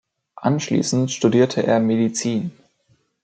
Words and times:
Anschließend 0.37 1.11
studierte 1.11 1.61
er 1.61 1.79
Medizin. 1.79 2.49